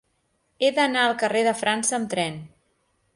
[0.61, 2.41] He d'anar al carrer de França amb tren.